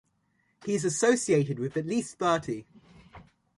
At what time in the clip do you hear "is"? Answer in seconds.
0.73-0.83